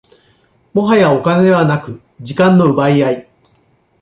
[0.73, 3.27] もはやお金ではなく時間の奪い合い